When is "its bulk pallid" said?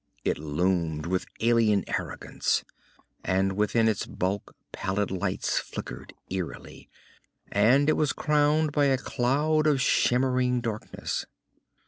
3.87-5.11